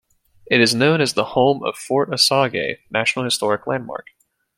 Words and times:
It 0.47 0.59
is 0.61 0.73
known 0.73 0.99
as 0.99 1.13
the 1.13 1.23
home 1.25 1.61
of 1.61 1.75
Fort 1.77 2.09
Osage 2.11 2.79
National 2.89 3.23
Historic 3.23 3.67
Landmark. 3.67 4.07